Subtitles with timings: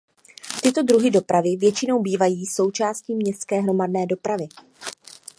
[0.61, 4.47] Tyto druhy dopravy většinou bývají součástí městské hromadné dopravy.